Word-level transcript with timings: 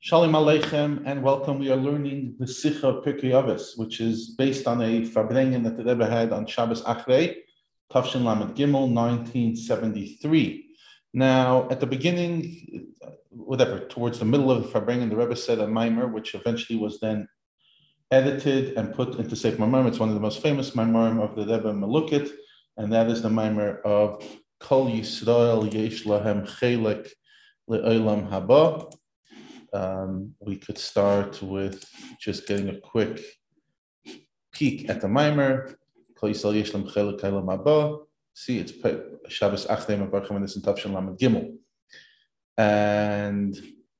Shalom 0.00 0.30
Aleichem 0.30 1.02
and 1.06 1.24
welcome. 1.24 1.58
We 1.58 1.72
are 1.72 1.76
learning 1.76 2.36
the 2.38 2.46
Sikha 2.46 3.02
Pirkei 3.04 3.32
Avos, 3.32 3.76
which 3.76 4.00
is 4.00 4.28
based 4.38 4.68
on 4.68 4.80
a 4.80 5.02
Farbrengen 5.02 5.64
that 5.64 5.76
the 5.76 5.82
Rebbe 5.82 6.06
had 6.06 6.32
on 6.32 6.46
Shabbos 6.46 6.82
Achrei, 6.84 7.38
Tav 7.90 8.06
Shin 8.06 8.22
Lamed 8.24 8.54
Gimel, 8.54 8.88
1973. 8.94 10.66
Now, 11.14 11.68
at 11.68 11.80
the 11.80 11.86
beginning, 11.86 12.94
whatever, 13.30 13.80
towards 13.80 14.20
the 14.20 14.24
middle 14.24 14.52
of 14.52 14.62
the 14.62 14.68
Farbrengen, 14.68 15.10
the 15.10 15.16
Rebbe 15.16 15.34
said 15.34 15.58
a 15.58 15.66
mimer, 15.66 16.06
which 16.06 16.36
eventually 16.36 16.78
was 16.78 17.00
then 17.00 17.28
edited 18.12 18.78
and 18.78 18.94
put 18.94 19.16
into 19.16 19.34
Sefer 19.34 19.56
Maimer. 19.56 19.88
It's 19.88 19.98
one 19.98 20.10
of 20.10 20.14
the 20.14 20.20
most 20.20 20.40
famous 20.40 20.70
Maimarim 20.70 21.20
of 21.20 21.34
the 21.34 21.42
Rebbe 21.42 21.72
Malukit, 21.72 22.30
and 22.76 22.92
that 22.92 23.10
is 23.10 23.20
the 23.20 23.30
mimer 23.30 23.80
of 23.80 24.24
Kol 24.60 24.88
Yisrael 24.88 25.74
Yesh 25.74 26.04
Lahem 26.04 26.48
Chelek 26.48 27.08
Le'olam 27.68 28.30
Haba 28.30 28.92
um, 29.72 30.34
we 30.40 30.56
could 30.56 30.78
start 30.78 31.42
with 31.42 31.84
just 32.20 32.46
getting 32.46 32.68
a 32.68 32.80
quick 32.80 33.20
peek 34.52 34.88
at 34.88 35.00
the 35.00 35.08
mimer. 35.08 35.76
See, 36.20 36.30
it's 38.58 38.72
Shabbos 39.28 39.66
Achdei 39.66 39.98
Mabarchim 39.98 40.40
this 40.40 40.56
in 40.56 40.62
Tav 40.62 40.78
Shin 40.78 40.92
Lamed 40.92 41.18
Gimel. 41.18 41.56
And 42.56 43.56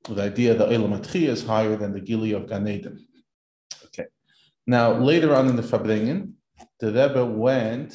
the 0.08 0.22
idea 0.22 0.54
that 0.54 0.72
Elam 0.72 1.00
is 1.14 1.44
higher 1.44 1.76
than 1.76 1.92
the 1.92 2.00
Gili 2.00 2.32
of 2.32 2.48
Gan 2.48 2.66
Eden. 2.66 3.06
Okay. 3.86 4.06
Now, 4.66 4.92
later 4.92 5.34
on 5.34 5.48
in 5.48 5.56
the 5.56 5.62
Farbrengen, 5.62 6.32
the 6.80 6.88
Rebbe 6.88 7.24
went 7.24 7.94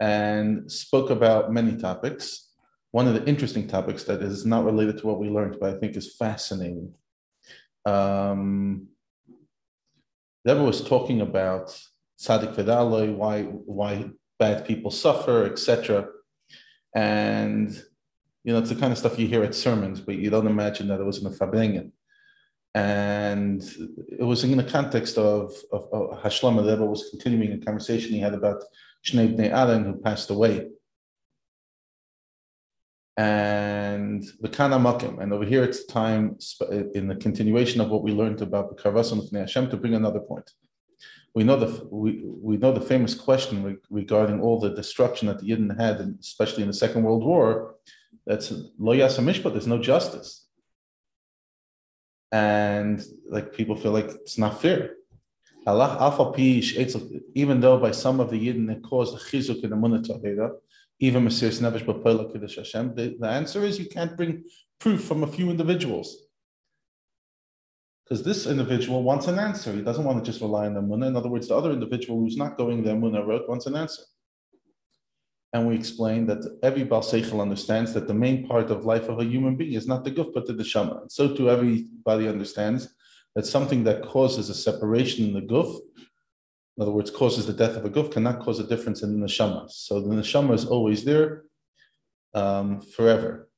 and 0.00 0.70
spoke 0.70 1.10
about 1.10 1.52
many 1.52 1.76
topics 1.76 2.51
one 2.92 3.08
of 3.08 3.14
the 3.14 3.26
interesting 3.26 3.66
topics 3.66 4.04
that 4.04 4.22
is 4.22 4.46
not 4.46 4.64
related 4.64 4.98
to 4.98 5.06
what 5.06 5.18
we 5.18 5.28
learned, 5.28 5.56
but 5.58 5.74
I 5.74 5.78
think 5.78 5.96
is 5.96 6.14
fascinating. 6.14 6.92
Um, 7.84 8.88
Deborah 10.46 10.64
was 10.64 10.86
talking 10.86 11.22
about 11.22 11.76
tzaddik 12.20 12.54
v'daloi, 12.54 13.16
why 13.16 13.42
why 13.42 14.10
bad 14.38 14.66
people 14.66 14.90
suffer, 14.90 15.46
etc. 15.46 16.06
And 16.94 17.70
you 18.44 18.52
know, 18.52 18.58
it's 18.58 18.68
the 18.68 18.76
kind 18.76 18.92
of 18.92 18.98
stuff 18.98 19.18
you 19.18 19.26
hear 19.26 19.42
at 19.42 19.54
sermons, 19.54 20.00
but 20.00 20.16
you 20.16 20.28
don't 20.28 20.46
imagine 20.46 20.88
that 20.88 21.00
it 21.00 21.04
was 21.04 21.18
in 21.18 21.24
the 21.24 21.36
Farbrengen. 21.36 21.92
And 22.74 23.62
it 24.08 24.24
was 24.24 24.44
in 24.44 24.56
the 24.56 24.64
context 24.64 25.16
of, 25.16 25.52
of, 25.72 25.86
of 25.92 26.22
Hashlama, 26.22 26.66
Rebbe 26.68 26.84
was 26.84 27.08
continuing 27.10 27.52
a 27.52 27.64
conversation 27.64 28.12
he 28.12 28.18
had 28.18 28.34
about 28.34 28.64
Shnei 29.04 29.36
Bnei 29.36 29.50
Aaron, 29.50 29.84
who 29.84 30.00
passed 30.00 30.30
away 30.30 30.68
and 33.22 34.24
the 34.40 34.48
Kana 34.48 34.78
Makim. 34.78 35.14
And 35.22 35.32
over 35.32 35.44
here, 35.44 35.62
it's 35.68 35.84
time 35.84 36.24
in 36.98 37.04
the 37.10 37.18
continuation 37.26 37.80
of 37.80 37.88
what 37.92 38.02
we 38.06 38.12
learned 38.20 38.42
about 38.42 38.66
the 38.70 38.82
Karvasan 38.82 39.18
of 39.22 39.30
Hashem 39.30 39.70
to 39.70 39.76
bring 39.76 39.94
another 39.94 40.22
point. 40.30 40.48
We 41.36 41.44
know 41.44 41.58
the 41.64 41.70
we, 42.02 42.10
we 42.48 42.54
know 42.62 42.72
the 42.72 42.88
famous 42.94 43.14
question 43.28 43.56
re- 43.66 43.84
regarding 44.00 44.38
all 44.40 44.58
the 44.58 44.74
destruction 44.80 45.24
that 45.28 45.38
the 45.40 45.48
Yidden 45.50 45.70
had, 45.84 45.96
and 46.02 46.18
especially 46.20 46.62
in 46.64 46.70
the 46.72 46.80
Second 46.84 47.04
World 47.04 47.24
War. 47.24 47.46
That's 48.26 48.50
lo 48.86 48.92
mishpat. 49.28 49.52
There's 49.52 49.74
no 49.76 49.80
justice, 49.92 50.30
and 52.32 52.96
like 53.34 53.46
people 53.58 53.76
feel 53.82 53.94
like 53.98 54.08
it's 54.22 54.38
not 54.44 54.60
fair. 54.64 54.80
Allah 55.66 55.90
even 57.42 57.60
though 57.60 57.78
by 57.86 57.92
some 58.04 58.18
of 58.20 58.28
the 58.32 58.40
Yidden 58.44 58.66
it 58.74 58.82
caused 58.82 59.12
a 59.18 59.20
chizuk 59.28 59.62
in 59.64 59.70
the 59.70 59.76
munah 59.76 60.02
even 61.02 61.24
Mesiris 61.24 61.60
Nevish 61.60 61.84
B'Poila 61.84 62.32
Kiddush 62.32 62.56
Hashem? 62.58 62.94
The, 62.94 63.18
answer 63.26 63.64
is 63.64 63.76
you 63.76 63.88
can't 63.88 64.16
bring 64.16 64.44
proof 64.78 65.02
from 65.02 65.24
a 65.24 65.26
few 65.26 65.50
individuals. 65.50 66.16
Because 68.04 68.22
this 68.22 68.46
individual 68.46 69.02
wants 69.02 69.26
an 69.26 69.36
answer. 69.40 69.72
He 69.72 69.82
doesn't 69.82 70.04
want 70.04 70.24
to 70.24 70.30
just 70.30 70.40
rely 70.40 70.66
on 70.66 70.74
the 70.74 70.80
Munna. 70.80 71.08
In 71.08 71.16
other 71.16 71.28
words, 71.28 71.48
the 71.48 71.56
other 71.56 71.72
individual 71.72 72.20
who's 72.20 72.36
not 72.36 72.56
going 72.56 72.84
the 72.84 72.94
Munna 72.94 73.24
road 73.24 73.42
wants 73.48 73.66
an 73.66 73.74
answer. 73.74 74.02
And 75.52 75.66
we 75.66 75.74
explain 75.74 76.24
that 76.26 76.58
every 76.62 76.84
Baal 76.84 77.02
Seichel 77.02 77.42
understands 77.42 77.92
that 77.94 78.06
the 78.06 78.14
main 78.14 78.46
part 78.46 78.70
of 78.70 78.84
life 78.84 79.08
of 79.08 79.18
a 79.18 79.24
human 79.24 79.56
being 79.56 79.72
is 79.72 79.88
not 79.88 80.04
the 80.04 80.12
guf, 80.12 80.32
but 80.32 80.46
the 80.46 80.54
neshama. 80.54 81.02
And 81.02 81.10
so 81.10 81.34
too 81.34 81.50
everybody 81.50 82.28
understands 82.28 82.94
that 83.34 83.46
something 83.46 83.82
that 83.84 84.06
causes 84.06 84.50
a 84.50 84.54
separation 84.54 85.26
in 85.26 85.34
the 85.34 85.42
guf 85.42 85.80
in 86.76 86.82
other 86.82 86.92
words, 86.92 87.10
causes 87.10 87.46
the 87.46 87.52
death 87.52 87.76
of 87.76 87.84
a 87.84 87.90
guf, 87.90 88.12
cannot 88.12 88.40
cause 88.40 88.58
a 88.58 88.64
difference 88.64 89.02
in 89.02 89.20
the 89.20 89.26
neshama. 89.26 89.70
So 89.70 90.00
the 90.00 90.14
neshama 90.14 90.54
is 90.54 90.64
always 90.64 91.04
there 91.04 91.44
um, 92.34 92.80
forever. 92.80 93.48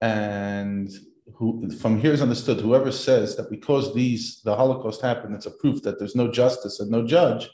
And 0.00 0.90
who, 1.34 1.70
from 1.70 1.98
here 1.98 2.12
is 2.12 2.20
understood, 2.20 2.60
whoever 2.60 2.92
says 2.92 3.36
that 3.36 3.50
because 3.50 3.94
these 3.94 4.42
the 4.42 4.54
Holocaust 4.54 5.00
happened, 5.00 5.34
it's 5.34 5.46
a 5.46 5.50
proof 5.50 5.82
that 5.82 5.98
there's 5.98 6.14
no 6.14 6.30
justice 6.30 6.80
and 6.80 6.90
no 6.90 7.06
judge. 7.06 7.48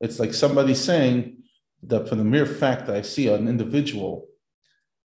It's 0.00 0.20
like 0.20 0.34
somebody 0.34 0.74
saying 0.74 1.38
that 1.84 2.08
for 2.08 2.14
the 2.14 2.24
mere 2.24 2.46
fact 2.46 2.86
that 2.86 2.96
I 2.96 3.02
see 3.02 3.28
an 3.28 3.48
individual 3.48 4.26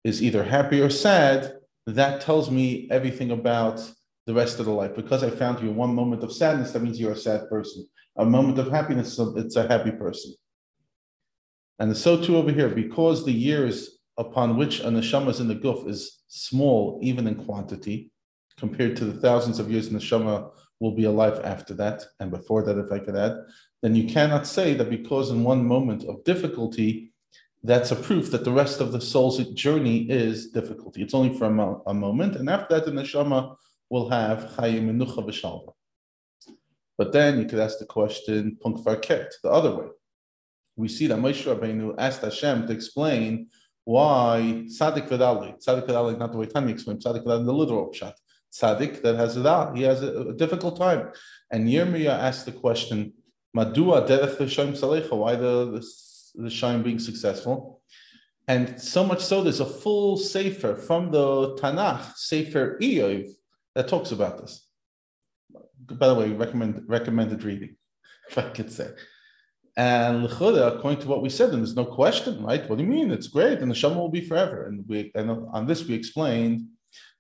is 0.04 0.22
either 0.22 0.44
happy 0.44 0.80
or 0.80 0.90
sad, 0.90 1.54
that 1.86 2.20
tells 2.20 2.50
me 2.50 2.88
everything 2.90 3.30
about 3.30 3.80
the 4.26 4.34
rest 4.34 4.58
of 4.58 4.66
the 4.66 4.72
life. 4.72 4.94
Because 4.94 5.22
I 5.22 5.30
found 5.30 5.62
you 5.62 5.70
one 5.70 5.94
moment 5.94 6.22
of 6.22 6.32
sadness, 6.32 6.72
that 6.72 6.82
means 6.82 7.00
you're 7.00 7.12
a 7.12 7.16
sad 7.16 7.48
person. 7.48 7.86
A 8.16 8.24
moment 8.24 8.58
of 8.58 8.70
happiness, 8.70 9.18
it's 9.18 9.56
a 9.56 9.68
happy 9.68 9.92
person. 9.92 10.34
And 11.78 11.96
so 11.96 12.20
too 12.20 12.36
over 12.36 12.50
here, 12.50 12.68
because 12.68 13.24
the 13.24 13.32
years 13.32 13.98
upon 14.18 14.56
which 14.56 14.80
a 14.80 14.84
neshama 14.84 15.28
is 15.28 15.40
in 15.40 15.48
the 15.48 15.54
guf 15.54 15.88
is 15.88 16.22
small, 16.28 16.98
even 17.02 17.26
in 17.26 17.34
quantity, 17.34 18.10
compared 18.56 18.96
to 18.96 19.04
the 19.04 19.20
thousands 19.20 19.58
of 19.58 19.70
years 19.70 19.90
neshama 19.90 20.50
will 20.80 20.92
be 20.92 21.04
alive 21.04 21.40
after 21.44 21.74
that, 21.74 22.04
and 22.20 22.30
before 22.30 22.62
that, 22.62 22.78
if 22.78 22.90
I 22.92 22.98
could 22.98 23.16
add, 23.16 23.36
then 23.82 23.94
you 23.94 24.08
cannot 24.08 24.46
say 24.46 24.74
that 24.74 24.90
because 24.90 25.30
in 25.30 25.44
one 25.44 25.64
moment 25.64 26.04
of 26.04 26.24
difficulty, 26.24 27.12
that's 27.62 27.90
a 27.90 27.96
proof 27.96 28.30
that 28.30 28.44
the 28.44 28.52
rest 28.52 28.80
of 28.80 28.92
the 28.92 29.00
soul's 29.00 29.38
journey 29.50 30.08
is 30.10 30.50
difficulty. 30.50 31.02
It's 31.02 31.14
only 31.14 31.36
for 31.36 31.46
a, 31.46 31.50
mo- 31.50 31.82
a 31.86 31.94
moment, 31.94 32.36
and 32.36 32.48
after 32.48 32.74
that, 32.74 32.86
the 32.86 32.92
neshama 32.92 33.56
will 33.90 34.08
have 34.10 34.50
chayim 34.56 34.90
menucha 34.90 35.24
v'shalva. 35.24 35.72
But 36.98 37.12
then 37.12 37.38
you 37.38 37.46
could 37.46 37.58
ask 37.58 37.78
the 37.78 37.86
question, 37.86 38.56
punk 38.60 38.78
farket, 38.78 39.32
the 39.42 39.50
other 39.50 39.74
way. 39.74 39.86
We 40.76 40.88
see 40.88 41.06
that 41.08 41.18
Moshe 41.18 41.44
Rabbeinu 41.44 41.94
asked 41.98 42.22
Hashem 42.22 42.66
to 42.66 42.72
explain 42.72 43.48
why 43.84 44.64
tzaddik 44.66 45.08
v'dali, 45.08 45.62
tzaddik 45.64 45.86
v'dali, 45.86 46.18
not 46.18 46.32
the 46.32 46.38
way 46.38 46.46
Tanya 46.46 46.72
explained, 46.72 47.02
tzaddik 47.02 47.24
v'dali, 47.24 47.44
the 47.44 47.52
literal 47.52 47.92
pshat, 47.92 48.14
tzaddik 48.52 49.02
that 49.02 49.16
has 49.16 49.36
a 49.36 49.72
he 49.74 49.82
has 49.82 50.02
a, 50.02 50.28
a, 50.28 50.34
difficult 50.34 50.76
time. 50.76 51.10
And 51.50 51.68
Yirmiyah 51.68 52.18
asked 52.18 52.46
the 52.46 52.52
question, 52.52 53.12
madua 53.56 54.06
derech 54.06 54.36
v'shaim 54.36 54.78
salecha, 54.78 55.12
why 55.12 55.36
the, 55.36 55.66
the, 56.34 56.42
the 56.42 56.50
shine 56.50 56.82
being 56.82 56.98
successful? 56.98 57.80
And 58.48 58.80
so 58.80 59.04
much 59.04 59.24
so, 59.24 59.42
there's 59.42 59.60
a 59.60 59.66
full 59.66 60.16
sefer 60.16 60.76
from 60.76 61.10
the 61.10 61.56
Tanakh, 61.56 62.14
Sefer 62.14 62.78
Iyov, 62.80 63.28
that 63.76 63.88
talks 63.88 64.10
about 64.10 64.38
this. 64.38 64.66
By 65.78 66.08
the 66.08 66.14
way, 66.14 66.30
recommend, 66.30 66.82
recommended 66.88 67.44
reading, 67.44 67.76
if 68.30 68.38
I 68.38 68.48
could 68.48 68.72
say. 68.72 68.88
And 69.76 70.24
according 70.24 71.02
to 71.02 71.08
what 71.08 71.22
we 71.22 71.28
said, 71.28 71.50
and 71.50 71.58
there's 71.58 71.76
no 71.76 71.84
question, 71.84 72.42
right? 72.42 72.66
What 72.68 72.78
do 72.78 72.84
you 72.84 72.90
mean? 72.90 73.10
It's 73.10 73.28
great, 73.28 73.58
and 73.58 73.70
the 73.70 73.74
Shema 73.74 73.96
will 73.96 74.08
be 74.08 74.26
forever. 74.26 74.66
And 74.66 74.84
we 74.88 75.12
and 75.14 75.30
on 75.30 75.66
this 75.66 75.86
we 75.86 75.94
explained 75.94 76.62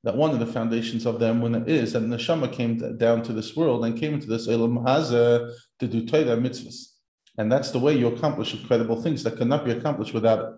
that 0.04 0.16
one 0.16 0.30
of 0.30 0.38
the 0.38 0.46
foundations 0.46 1.04
of 1.04 1.18
the 1.18 1.26
Emunah 1.26 1.68
is 1.68 1.92
that 1.92 2.00
the 2.00 2.06
Neshama 2.06 2.50
came 2.50 2.96
down 2.96 3.22
to 3.24 3.34
this 3.34 3.54
world 3.54 3.84
and 3.84 4.00
came 4.00 4.14
into 4.14 4.26
this 4.26 4.48
Elam 4.48 4.78
Hazeh 4.78 5.52
to 5.80 5.86
do 5.86 6.06
Torah 6.06 6.38
mitzvahs. 6.38 6.92
And 7.36 7.52
that's 7.52 7.72
the 7.72 7.78
way 7.78 7.94
you 7.94 8.06
accomplish 8.06 8.54
incredible 8.54 9.02
things 9.02 9.22
that 9.24 9.36
cannot 9.36 9.66
be 9.66 9.72
accomplished 9.72 10.14
without 10.14 10.38
it. 10.38 10.54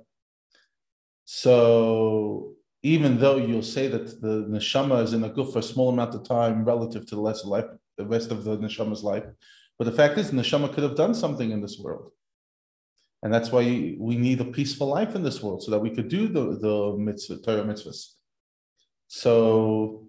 So 1.24 2.54
even 2.82 3.18
though 3.18 3.36
you'll 3.36 3.62
say 3.62 3.88
that 3.88 4.20
the 4.20 4.44
neshama 4.48 5.02
is 5.02 5.12
in 5.12 5.24
a 5.24 5.30
guf 5.30 5.52
for 5.52 5.58
a 5.58 5.62
small 5.62 5.88
amount 5.88 6.14
of 6.14 6.26
time 6.26 6.64
relative 6.64 7.06
to 7.06 7.14
the 7.16 7.20
lesser 7.20 7.48
life, 7.48 7.64
the 7.96 8.06
rest 8.06 8.30
of 8.30 8.44
the 8.44 8.56
neshama's 8.58 9.02
life, 9.02 9.24
but 9.78 9.84
the 9.84 9.92
fact 9.92 10.18
is, 10.18 10.30
the 10.30 10.36
neshama 10.36 10.72
could 10.72 10.84
have 10.84 10.96
done 10.96 11.14
something 11.14 11.50
in 11.50 11.60
this 11.60 11.78
world, 11.78 12.10
and 13.22 13.32
that's 13.34 13.50
why 13.50 13.62
we 13.98 14.16
need 14.16 14.40
a 14.40 14.44
peaceful 14.44 14.86
life 14.86 15.14
in 15.14 15.22
this 15.22 15.42
world 15.42 15.62
so 15.62 15.70
that 15.72 15.80
we 15.80 15.90
could 15.90 16.08
do 16.08 16.28
the 16.28 16.58
the 16.58 16.96
mitzvah, 16.96 17.38
Torah 17.38 17.64
mitzvahs. 17.64 18.14
So 19.08 20.06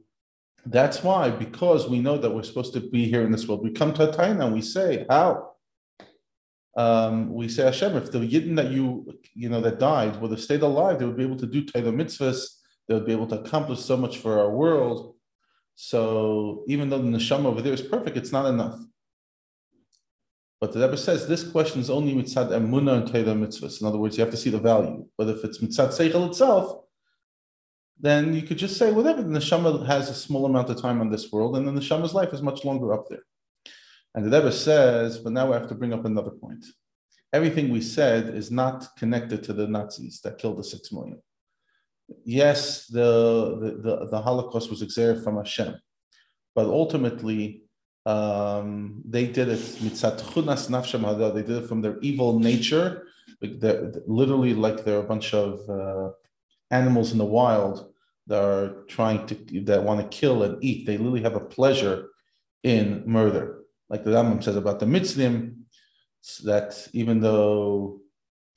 that's 0.66 1.04
why, 1.04 1.30
because 1.30 1.88
we 1.88 2.02
know 2.02 2.18
that 2.18 2.30
we're 2.30 2.44
supposed 2.44 2.74
to 2.74 2.82
be 2.82 3.06
here 3.06 3.24
in 3.24 3.32
this 3.32 3.48
world, 3.48 3.64
we 3.64 3.72
come 3.72 3.94
to 3.94 4.10
a 4.10 4.14
time 4.14 4.42
and 4.42 4.54
we 4.54 4.62
say, 4.62 5.06
how? 5.10 5.54
Um, 6.78 7.34
we 7.34 7.48
say 7.48 7.64
Hashem, 7.64 7.98
if 7.98 8.12
the 8.12 8.20
Yidden 8.20 8.56
that 8.58 8.72
you 8.72 9.12
you 9.34 9.50
know 9.50 9.62
that 9.62 9.80
died 9.80 10.22
would 10.22 10.32
have 10.32 10.42
stayed 10.42 10.62
alive, 10.62 11.00
they 11.00 11.06
would 11.06 11.18
be 11.18 11.24
able 11.24 11.38
to 11.38 11.48
do 11.48 11.66
Torah 11.66 11.92
mitzvahs 11.92 12.59
they 12.90 12.96
would 12.96 13.06
be 13.06 13.12
able 13.12 13.28
to 13.28 13.40
accomplish 13.40 13.80
so 13.80 13.96
much 13.96 14.18
for 14.18 14.40
our 14.40 14.50
world. 14.50 15.14
So 15.76 16.64
even 16.68 16.90
though 16.90 16.98
the 16.98 17.08
neshama 17.08 17.46
over 17.46 17.62
there 17.62 17.72
is 17.72 17.84
perfect, 17.84 18.18
it's 18.18 18.32
not 18.32 18.48
enough. 18.48 18.80
But 20.60 20.74
the 20.74 20.80
Rebbe 20.80 20.98
says 20.98 21.28
this 21.28 21.50
question 21.50 21.80
is 21.82 21.92
only 21.92 22.16
mitzad 22.16 22.50
emuna 22.50 22.98
and 22.98 23.08
Torah 23.08 23.36
mitzvahs. 23.36 23.80
In 23.80 23.88
other 23.88 24.00
words, 24.00 24.18
you 24.18 24.24
have 24.24 24.32
to 24.32 24.38
see 24.38 24.50
the 24.50 24.60
value. 24.60 25.06
But 25.20 25.30
if 25.30 25.44
it's 25.44 25.60
mitzad 25.60 25.90
seichel 25.90 26.30
itself, 26.30 26.84
then 28.00 28.34
you 28.34 28.42
could 28.42 28.58
just 28.58 28.78
say 28.78 28.92
whatever. 28.92 29.22
The 29.22 29.30
neshama 29.30 29.86
has 29.86 30.10
a 30.10 30.16
small 30.16 30.48
amount 30.48 30.72
of 30.72 30.82
time 30.82 31.00
on 31.00 31.12
this 31.12 31.32
world, 31.32 31.56
and 31.58 31.68
then 31.68 31.76
the 31.76 31.82
neshama's 31.82 32.16
life 32.16 32.34
is 32.34 32.42
much 32.42 32.66
longer 32.66 32.92
up 32.92 33.08
there. 33.08 33.24
And 34.16 34.26
the 34.26 34.36
Rebbe 34.36 34.52
says, 34.52 35.20
but 35.20 35.32
now 35.32 35.46
we 35.46 35.54
have 35.54 35.68
to 35.68 35.76
bring 35.76 35.94
up 35.94 36.06
another 36.06 36.32
point. 36.32 36.66
Everything 37.32 37.70
we 37.70 37.82
said 37.82 38.34
is 38.34 38.50
not 38.50 38.88
connected 38.98 39.44
to 39.44 39.54
the 39.54 39.68
Nazis 39.68 40.22
that 40.22 40.40
killed 40.40 40.58
the 40.58 40.64
six 40.64 40.92
million. 40.92 41.22
Yes, 42.26 42.88
the, 42.88 43.80
the, 43.84 44.08
the, 44.08 44.22
Holocaust 44.22 44.70
was 44.70 44.82
exerted 44.82 45.24
from 45.24 45.38
Hashem, 45.38 45.76
but 46.56 46.66
ultimately 46.66 47.64
um, 48.06 49.02
they 49.06 49.28
did 49.28 49.50
it 49.50 49.60
mitzat 49.60 50.20
chunas 50.22 51.34
They 51.34 51.42
did 51.42 51.64
it 51.64 51.68
from 51.68 51.82
their 51.82 52.00
evil 52.00 52.40
nature, 52.40 53.08
like 53.42 53.60
literally 54.08 54.54
like 54.54 54.84
they're 54.84 55.00
a 55.00 55.04
bunch 55.04 55.34
of 55.34 55.70
uh, 55.70 56.12
animals 56.72 57.12
in 57.12 57.18
the 57.18 57.26
wild 57.26 57.94
that 58.28 58.42
are 58.42 58.84
trying 58.88 59.26
to 59.28 59.36
that 59.62 59.84
want 59.84 60.00
to 60.00 60.18
kill 60.18 60.44
and 60.44 60.64
eat. 60.64 60.86
They 60.86 60.98
literally 60.98 61.24
have 61.24 61.36
a 61.36 61.40
pleasure 61.40 62.10
in 62.64 63.04
murder, 63.06 63.62
like 63.90 64.04
the 64.04 64.12
Rambam 64.12 64.44
says 64.44 64.56
about 64.56 64.80
the 64.80 64.86
Mitzrim. 64.86 65.56
That 66.44 66.88
even 66.94 67.22
though 67.22 68.02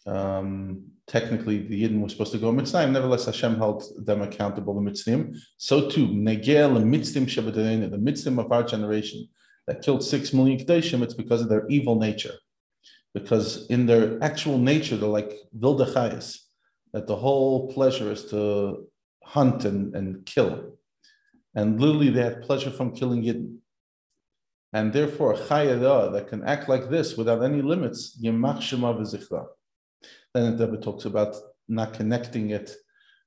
um, 0.07 0.92
technically 1.07 1.67
the 1.67 1.83
Yidden 1.83 2.01
were 2.01 2.09
supposed 2.09 2.33
to 2.33 2.39
go 2.39 2.53
mitzvim, 2.53 2.93
nevertheless 2.93 3.27
Hashem 3.27 3.57
held 3.57 3.85
them 4.05 4.23
accountable. 4.23 4.75
The 4.75 4.91
Mitzrim. 4.91 5.37
So 5.57 5.89
too, 5.89 6.09
negel 6.09 6.83
mitzvim 6.85 7.27
the 7.91 7.97
Mitzrim 7.99 8.39
of 8.39 8.51
our 8.53 8.63
generation 8.63 9.29
that 9.67 9.83
killed 9.83 10.03
six 10.03 10.33
million 10.33 10.59
kedeshim. 10.59 11.03
It's 11.03 11.15
because 11.15 11.41
of 11.43 11.49
their 11.49 11.67
evil 11.69 11.99
nature, 11.99 12.35
because 13.15 13.67
in 13.67 13.87
their 13.87 14.23
actual 14.23 14.59
nature 14.59 14.97
they're 14.97 15.09
like 15.09 15.33
vildachayas 15.59 16.39
that 16.93 17.07
the 17.07 17.17
whole 17.17 17.73
pleasure 17.73 18.11
is 18.13 18.27
to 18.27 18.87
hunt 19.25 19.65
and, 19.65 19.95
and 19.95 20.27
kill. 20.27 20.79
And 21.55 21.81
literally 21.81 22.11
they 22.11 22.23
have 22.23 22.43
pleasure 22.43 22.71
from 22.71 22.95
killing 22.95 23.23
Yidden. 23.23 23.57
And 24.75 24.93
therefore, 24.93 25.35
a 25.35 25.39
chayada 25.39 26.13
that 26.13 26.29
can 26.29 26.45
act 26.45 26.69
like 26.69 26.89
this 26.89 27.17
without 27.17 27.43
any 27.43 27.61
limits, 27.61 28.19
yemach 28.23 28.63
shema 28.63 28.95
v'zichra. 28.95 29.47
Then 30.35 30.57
the 30.57 30.67
Rebbe 30.67 30.83
talks 30.83 31.05
about 31.05 31.37
not 31.69 31.93
connecting 31.95 32.51
it, 32.51 32.75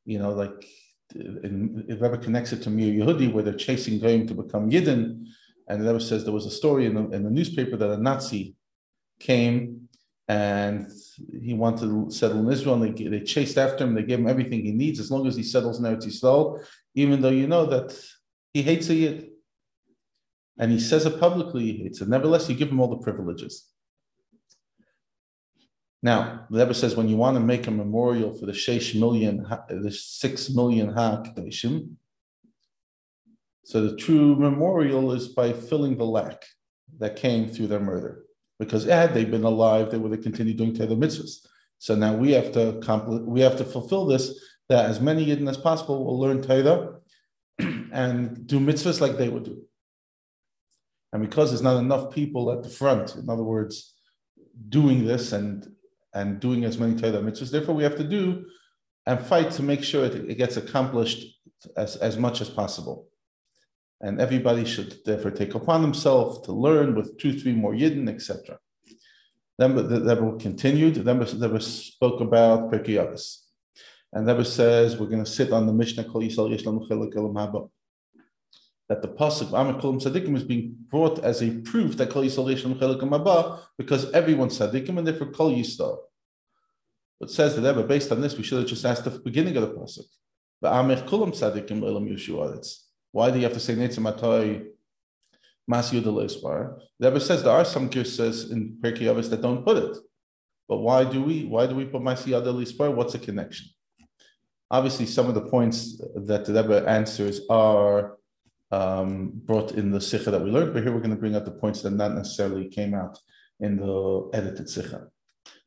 you 0.06 0.20
know, 0.20 0.32
like 0.32 0.66
in, 1.14 1.86
if 1.88 2.02
Rebbe 2.02 2.18
connects 2.18 2.52
it 2.54 2.62
to 2.64 2.70
Mihu 2.70 3.00
Yehudi, 3.00 3.32
where 3.32 3.44
they're 3.44 3.54
chasing 3.54 4.00
going 4.00 4.28
to 4.28 4.34
become 4.34 4.70
Yidden, 4.70 5.26
and 5.68 5.82
the 5.82 5.88
Rebbe 5.88 6.02
says 6.02 6.24
there 6.24 6.34
was 6.34 6.46
a 6.46 6.52
story 6.52 6.86
in 6.86 6.96
the, 6.96 7.10
in 7.16 7.24
the 7.24 7.30
newspaper 7.30 7.78
that 7.78 7.90
a 7.90 7.98
Nazi 7.98 8.56
came 9.20 9.88
and 10.28 10.92
he 11.42 11.54
wanted 11.54 11.88
to 11.88 12.10
settle 12.10 12.40
in 12.40 12.52
Israel, 12.52 12.82
and 12.82 12.98
they, 12.98 13.08
they 13.08 13.22
chased 13.22 13.58
after 13.58 13.84
him. 13.84 13.94
They 13.94 14.04
gave 14.04 14.20
him 14.20 14.28
everything 14.28 14.64
he 14.64 14.72
needs 14.72 15.00
as 15.00 15.12
long 15.12 15.28
as 15.28 15.36
he 15.36 15.44
settles 15.44 15.80
in 15.80 15.86
Eretz 15.86 16.06
Yisrael, 16.06 16.64
even 16.96 17.22
though 17.22 17.30
you 17.30 17.48
know 17.48 17.66
that 17.68 17.96
he 18.54 18.64
hates 18.64 18.90
a 18.90 18.96
Yid. 18.96 19.28
And 20.58 20.72
he 20.72 20.80
says 20.80 21.06
it 21.06 21.20
publicly, 21.20 21.64
he 21.64 21.84
hates 21.84 22.02
it. 22.02 22.08
Nevertheless, 22.08 22.50
you 22.50 22.56
give 22.56 22.70
him 22.70 22.80
all 22.80 22.88
the 22.88 22.98
privileges. 22.98 23.70
Now, 26.04 26.46
the 26.50 26.60
Rebbe 26.60 26.74
says 26.74 26.96
when 26.96 27.08
you 27.08 27.16
want 27.16 27.36
to 27.36 27.42
make 27.42 27.68
a 27.68 27.72
memorial 27.72 28.34
for 28.34 28.46
the 28.46 28.52
sheish 28.52 29.00
million, 29.00 29.46
the 29.70 29.92
six 29.92 30.50
million 30.50 30.90
ha-kadeshim, 30.90 31.96
so 33.64 33.88
the 33.88 33.96
true 33.96 34.36
memorial 34.36 35.12
is 35.14 35.28
by 35.28 35.52
filling 35.52 35.98
the 35.98 36.06
lack 36.06 36.46
that 37.00 37.16
came 37.16 37.50
through 37.50 37.68
their 37.68 37.80
murder 37.80 38.26
because 38.60 38.86
had 38.86 39.14
they 39.14 39.26
been 39.26 39.44
alive, 39.44 39.90
they 39.90 39.98
would 39.98 40.12
have 40.12 40.22
continued 40.22 40.58
doing 40.58 40.76
Torah 40.76 40.90
mitzvahs. 40.90 41.46
So 41.80 41.96
now 41.96 42.16
we 42.16 42.32
have 42.32 42.52
to 42.54 42.80
compl- 42.84 43.26
we 43.26 43.42
have 43.42 43.58
to 43.58 43.66
fulfill 43.66 44.06
this 44.06 44.40
that 44.70 44.90
as 44.90 45.00
many 45.00 45.26
Yidden 45.26 45.50
as 45.50 45.58
possible 45.58 46.06
will 46.06 46.20
learn 46.20 46.42
Torah 46.42 46.96
and 47.60 48.48
do 48.48 48.60
mitzvahs 48.60 49.02
like 49.02 49.18
they 49.18 49.30
would 49.30 49.44
do. 49.44 49.64
And 51.12 51.22
because 51.22 51.50
there's 51.50 51.62
not 51.62 51.78
enough 51.78 52.14
people 52.14 52.52
at 52.52 52.64
the 52.64 52.70
front, 52.70 53.16
in 53.16 53.30
other 53.30 53.44
words, 53.44 53.94
doing 54.70 55.06
this 55.06 55.32
and 55.32 55.75
and 56.16 56.40
doing 56.40 56.66
as 56.66 56.78
many 56.78 56.96
Torah 56.96 57.22
mitzvahs, 57.22 57.52
therefore 57.52 57.76
we 57.76 57.84
have 57.84 57.98
to 57.98 58.04
do 58.04 58.46
and 59.06 59.20
fight 59.20 59.52
to 59.52 59.62
make 59.62 59.84
sure 59.84 60.06
it, 60.06 60.16
it 60.16 60.36
gets 60.36 60.58
accomplished 60.58 61.40
as, 61.78 61.96
as 61.98 62.18
much 62.18 62.42
as 62.42 62.50
possible 62.50 63.08
and 64.02 64.20
everybody 64.20 64.66
should 64.66 64.98
therefore 65.06 65.32
take 65.32 65.56
upon 65.56 65.82
himself 65.82 66.44
to 66.44 66.52
learn 66.52 66.96
with 66.96 67.18
two, 67.18 67.38
three 67.40 67.54
more 67.54 67.74
yidden, 67.74 68.10
etc. 68.10 68.60
Then 69.58 69.76
the 69.76 70.16
Rebbe 70.16 70.38
continued. 70.38 70.96
Then 70.96 71.20
the 71.20 71.26
Rebbe 71.26 71.62
spoke 71.62 72.20
about 72.22 72.72
Pirkei 72.72 72.98
Avos, 73.02 73.38
and 74.12 74.28
Rebbe 74.28 74.44
says 74.44 74.98
we're 74.98 75.08
going 75.08 75.24
to 75.24 75.30
sit 75.30 75.54
on 75.54 75.66
the 75.66 75.74
Mishnah 75.74 76.04
Kol 76.06 76.22
Yisrael 76.22 76.52
Yesh 76.52 76.64
Haba. 76.64 77.70
That 78.88 79.02
the 79.02 79.08
pasuk 79.08 79.50
Amakulim 79.50 80.02
Sadikim 80.02 80.36
is 80.36 80.44
being 80.44 80.76
brought 80.90 81.20
as 81.24 81.42
a 81.42 81.50
proof 81.62 81.98
that 81.98 82.12
Kol 82.12 82.24
Yisrael 82.24 82.52
Yesh 82.52 82.64
Haba 82.64 83.62
because 83.78 84.12
everyone 84.12 84.50
Sadikim 84.50 84.98
and 84.98 85.08
therefore 85.08 85.32
Kol 85.32 85.52
Yisrael. 85.52 85.98
But 87.20 87.32
says 87.32 87.56
the 87.56 87.62
Rebbe 87.62 87.88
based 87.88 88.12
on 88.12 88.22
this 88.22 88.38
we 88.38 88.44
should 88.44 88.60
have 88.60 88.68
just 88.68 88.86
asked 88.86 89.06
the 89.06 89.12
beginning 89.12 89.58
of 89.58 89.64
the 89.64 89.74
pasuk. 89.74 90.06
But 90.62 90.72
Kulam 91.08 91.32
Sadikim 91.32 91.82
Elam 91.82 92.08
Yeshua. 92.08 92.64
Why 93.12 93.32
do 93.32 93.38
you 93.38 93.44
have 93.44 93.54
to 93.54 93.60
say 93.60 93.76
Netzim 93.76 94.12
Atoi 94.14 94.68
Mas 95.68 95.92
Yudal 95.92 96.80
The 97.00 97.10
Rebbe 97.10 97.20
says 97.20 97.44
there 97.44 97.54
are 97.54 97.66
some 97.66 97.92
says 97.92 98.52
in 98.52 98.78
Pirkei 98.82 99.04
Avos 99.04 99.30
that 99.30 99.42
don't 99.42 99.66
put 99.66 99.78
it. 99.78 99.98
But 100.68 100.78
why 100.78 101.04
do 101.04 101.24
we? 101.24 101.46
Why 101.46 101.68
do 101.68 101.76
we 101.76 101.86
put 101.86 102.02
Mas 102.02 102.26
Yudal 102.26 102.96
What's 102.96 103.14
the 103.14 103.20
connection? 103.20 103.68
Obviously, 104.70 105.06
some 105.06 105.28
of 105.28 105.36
the 105.36 105.42
points 105.42 106.02
that 106.16 106.46
the 106.46 106.54
Rebbe 106.54 106.88
answers 106.88 107.42
are 107.50 108.18
um, 108.72 109.32
brought 109.34 109.74
in 109.74 109.92
the 109.92 110.02
Sikha 110.02 110.32
that 110.32 110.42
we 110.42 110.52
learned, 110.52 110.74
but 110.74 110.84
here 110.84 110.92
we're 110.92 111.00
going 111.00 111.12
to 111.12 111.16
bring 111.16 111.36
out 111.36 111.46
the 111.46 111.52
points 111.52 111.82
that 111.82 111.92
not 111.92 112.14
necessarily 112.14 112.68
came 112.68 112.94
out 112.94 113.18
in 113.60 113.78
the 113.78 114.30
edited 114.34 114.70
Sikha. 114.70 115.08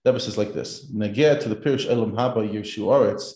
Rebbe 0.04 0.20
says 0.20 0.38
like 0.38 0.52
this: 0.52 0.90
Negeh 0.92 1.40
to 1.40 1.48
the 1.48 1.56
Pirish 1.56 1.88
Elam 1.88 2.12
Haba 2.12 2.36
Yershu 2.36 2.84
Aretz. 2.86 3.32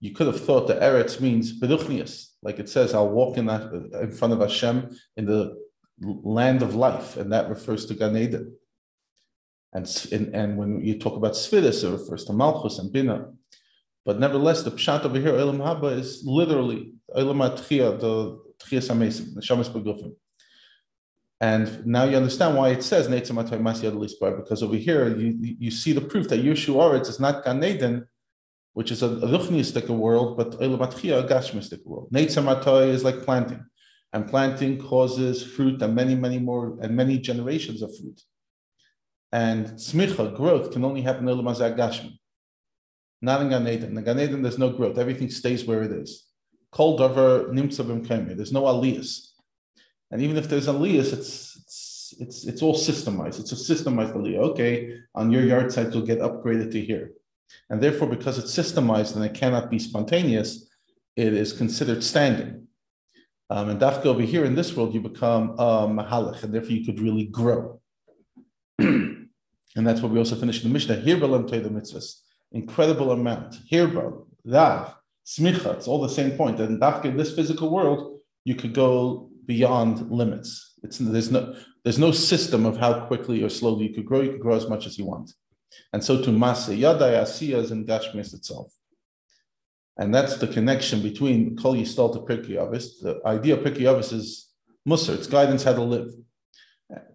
You 0.00 0.12
could 0.12 0.28
have 0.28 0.44
thought 0.44 0.68
that 0.68 0.80
Eretz 0.80 1.20
means 1.20 1.60
Beduchnias, 1.60 2.28
like 2.42 2.60
it 2.60 2.68
says, 2.68 2.94
I'll 2.94 3.08
walk 3.08 3.36
in 3.36 3.46
that 3.46 3.72
in 4.00 4.12
front 4.12 4.32
of 4.32 4.40
Hashem 4.40 4.96
in 5.16 5.26
the 5.26 5.56
land 6.00 6.62
of 6.62 6.76
life, 6.76 7.16
and 7.16 7.32
that 7.32 7.48
refers 7.48 7.86
to 7.86 7.94
Gan 7.94 8.16
Eden. 8.16 8.56
And, 9.72 10.08
and, 10.12 10.34
and 10.34 10.56
when 10.56 10.80
you 10.84 10.98
talk 10.98 11.16
about 11.16 11.32
Svidus, 11.32 11.84
it 11.84 11.90
refers 11.90 12.24
to 12.26 12.32
Malchus 12.32 12.78
and 12.78 12.92
Bina. 12.92 13.32
But 14.06 14.18
nevertheless, 14.18 14.62
the 14.62 14.70
pshat 14.70 15.04
over 15.04 15.18
here, 15.18 15.36
Elam 15.36 15.58
Haba, 15.58 15.98
is 15.98 16.22
literally 16.24 16.92
Elam 17.14 17.38
Atchia, 17.38 17.98
the 17.98 18.38
Tchia 18.60 18.80
Samesim, 18.80 19.34
the 19.34 19.40
Shamas 19.40 19.70
Begufim. 19.72 20.14
And 21.40 21.86
now 21.86 22.04
you 22.04 22.16
understand 22.16 22.56
why 22.56 22.70
it 22.70 22.82
says 22.82 23.06
because 23.06 24.62
over 24.62 24.76
here 24.76 25.16
you, 25.16 25.36
you 25.40 25.70
see 25.70 25.92
the 25.92 26.00
proof 26.00 26.28
that 26.28 26.42
Yeshua 26.42 27.00
is 27.00 27.20
not 27.20 27.44
Gan 27.44 27.62
Eden, 27.62 28.08
which 28.72 28.90
is 28.90 29.02
a, 29.02 29.08
ruchnistic 29.08 29.88
world, 29.88 30.36
but 30.36 30.54
a 30.54 30.58
gashmistic 30.58 31.84
world. 31.84 32.08
Neitzamatoi 32.12 32.88
is 32.88 33.04
like 33.04 33.22
planting, 33.22 33.64
and 34.12 34.28
planting 34.28 34.78
causes 34.78 35.44
fruit 35.44 35.80
and 35.80 35.94
many, 35.94 36.16
many 36.16 36.38
more, 36.38 36.76
and 36.80 36.96
many 36.96 37.18
generations 37.18 37.82
of 37.82 37.96
fruit. 37.96 38.20
And 39.30 39.66
smicha, 39.66 40.34
growth, 40.34 40.72
can 40.72 40.84
only 40.84 41.02
happen 41.02 41.28
in 41.28 41.36
Elamazah 41.36 41.76
Gashmi. 41.76 42.18
Not 43.20 43.42
in 43.42 43.50
Gan 43.50 43.68
Eden. 43.68 43.96
In 43.96 44.04
Gan 44.04 44.18
Eden, 44.18 44.42
there's 44.42 44.58
no 44.58 44.70
growth. 44.70 44.96
Everything 44.96 45.30
stays 45.30 45.64
where 45.64 45.82
it 45.82 45.92
is. 45.92 46.27
Kol 46.70 46.98
davar 46.98 47.48
nimtza 47.50 47.84
b'mkemi. 47.84 48.36
There's 48.36 48.52
no 48.52 48.62
aliyas. 48.62 49.28
And 50.10 50.22
even 50.22 50.36
if 50.36 50.48
there's 50.48 50.68
aliyas, 50.68 51.12
it's, 51.12 51.56
it's, 51.56 52.14
it's, 52.18 52.44
it's 52.46 52.62
all 52.62 52.74
systemized. 52.74 53.40
It's 53.40 53.52
a 53.52 53.54
systemized 53.54 54.14
aliyah. 54.14 54.38
Okay, 54.50 54.98
on 55.14 55.30
your 55.30 55.42
yard 55.42 55.72
site, 55.72 55.92
you'll 55.92 56.06
get 56.06 56.20
upgraded 56.20 56.72
to 56.72 56.80
here. 56.80 57.12
And 57.70 57.82
therefore, 57.82 58.08
because 58.08 58.38
it's 58.38 58.56
systemized 58.56 59.16
and 59.16 59.24
it 59.24 59.34
cannot 59.34 59.70
be 59.70 59.78
spontaneous, 59.78 60.68
it 61.16 61.32
is 61.32 61.52
considered 61.52 62.04
standing. 62.04 62.68
Um, 63.50 63.70
and 63.70 63.80
dafka 63.80 64.06
over 64.06 64.20
here 64.20 64.44
in 64.44 64.54
this 64.54 64.76
world, 64.76 64.94
you 64.94 65.00
become 65.00 65.50
a 65.52 65.88
mahalach, 65.88 66.42
and 66.42 66.52
therefore 66.52 66.72
you 66.72 66.84
could 66.84 67.00
really 67.00 67.24
grow. 67.24 67.80
and 68.78 69.28
that's 69.74 70.02
what 70.02 70.12
we 70.12 70.18
also 70.18 70.36
finished 70.36 70.62
in 70.62 70.68
the 70.68 70.72
Mishnah. 70.72 70.96
Hirbalam 70.96 71.48
the 71.48 71.70
mitzvahs, 71.70 72.20
incredible 72.52 73.10
amount. 73.12 73.56
Hirbal, 73.70 74.26
lav, 74.44 74.94
smicha, 75.28 75.74
it's 75.74 75.88
all 75.88 76.00
the 76.00 76.08
same 76.08 76.32
point. 76.36 76.60
And 76.60 76.82
in 76.82 77.16
this 77.16 77.34
physical 77.34 77.70
world, 77.70 78.20
you 78.44 78.54
could 78.54 78.72
go 78.72 79.30
beyond 79.44 80.10
limits. 80.10 80.74
It's 80.82 80.98
there's 80.98 81.30
no 81.30 81.54
there's 81.84 81.98
no 81.98 82.12
system 82.12 82.66
of 82.66 82.76
how 82.76 83.06
quickly 83.06 83.42
or 83.42 83.48
slowly 83.48 83.88
you 83.88 83.94
could 83.94 84.06
grow. 84.06 84.20
You 84.20 84.32
could 84.32 84.40
grow 84.40 84.56
as 84.56 84.68
much 84.68 84.86
as 84.86 84.98
you 84.98 85.06
want. 85.06 85.32
And 85.92 86.02
so 86.02 86.22
to 86.22 86.30
Masa 86.30 86.76
Yadai 86.76 87.22
Asiya 87.22 87.58
is 87.64 87.70
in 87.70 87.86
Gashmis 87.86 88.34
itself. 88.34 88.72
And 89.98 90.14
that's 90.14 90.36
the 90.36 90.46
connection 90.46 91.02
between 91.02 91.56
Kol 91.56 91.74
Yistal 91.74 92.12
to. 92.12 93.02
The 93.02 93.20
idea 93.26 93.56
of 93.56 93.64
Pirkei 93.64 94.12
is 94.12 94.48
Musar, 94.88 95.14
it's 95.14 95.26
guidance 95.26 95.64
how 95.64 95.74
to 95.74 95.82
live. 95.82 96.10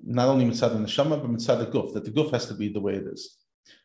Not 0.03 0.27
only 0.27 0.45
mitzad 0.45 0.73
the 0.73 0.79
neshama, 0.79 1.21
but 1.21 1.31
mitzad 1.31 1.59
the 1.59 1.65
guf, 1.65 1.93
that 1.93 2.03
the 2.03 2.11
guf 2.11 2.31
has 2.31 2.45
to 2.47 2.53
be 2.53 2.67
the 2.67 2.81
way 2.81 2.95
it 2.95 3.07
is. 3.07 3.37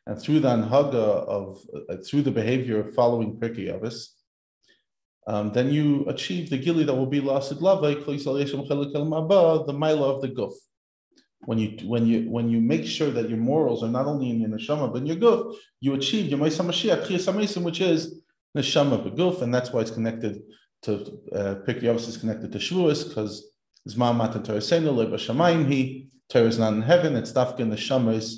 And 0.07 0.21
through 0.21 0.41
the 0.41 0.49
anhaga 0.49 0.95
of, 0.95 1.65
uh, 1.89 1.97
through 2.05 2.23
the 2.23 2.31
behavior 2.31 2.81
of 2.81 2.95
following 2.95 3.39
Pirkei 3.39 3.69
um, 5.27 5.53
then 5.53 5.71
you 5.71 6.07
achieve 6.09 6.49
the 6.51 6.59
gili 6.59 6.85
that 6.85 6.95
will 6.95 7.07
be 7.07 7.21
lasid 7.21 7.61
lava, 7.61 7.95
the 9.67 9.73
mila 9.73 10.15
of 10.15 10.23
the 10.23 10.29
guf. 10.29 10.53
When 11.45 11.59
you 11.59 11.79
when 11.87 12.07
you 12.07 12.31
when 12.31 12.49
you 12.49 12.61
make 12.61 12.85
sure 12.85 13.11
that 13.11 13.29
your 13.29 13.39
morals 13.39 13.83
are 13.83 13.89
not 13.89 14.07
only 14.07 14.31
in 14.31 14.41
your 14.41 14.51
neshama 14.51 14.93
but 14.93 15.03
in 15.03 15.07
your 15.07 15.17
guf, 15.17 15.55
you 15.81 15.95
achieve 15.95 16.27
your 16.27 16.39
Maisa 16.39 16.65
Mashiach, 16.65 17.63
which 17.63 17.81
is 17.81 18.21
neshama 18.57 19.09
beguf, 19.09 19.43
and 19.43 19.55
that's 19.55 19.73
why 19.73 19.81
it's 19.81 19.91
connected 19.91 20.43
to 20.83 20.95
uh, 21.33 21.55
Pirkei 21.67 21.95
is 21.95 22.17
connected 22.17 22.53
to 22.53 22.59
Shavuos 22.59 23.09
because 23.09 23.51
Zman 23.89 24.17
Matan 24.17 24.43
Torah 24.43 24.59
Senu 24.59 24.95
Leba 24.95 25.15
Shamayim 25.15 25.71
He 25.71 26.09
Torah 26.29 26.47
is 26.47 26.59
not 26.59 26.75
in 26.75 26.83
heaven. 26.83 27.17
It's 27.17 27.33
Dafka 27.33 27.61
Neshamas 27.61 28.35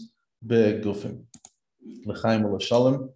Begufim. 0.46 1.24
L'chaim 2.06 2.58
Shalom. 2.60 3.10